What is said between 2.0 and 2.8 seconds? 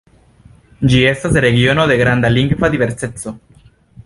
granda lingva